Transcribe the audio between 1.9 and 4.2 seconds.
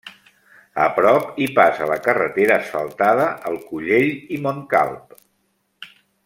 la carretera asfaltada al Collell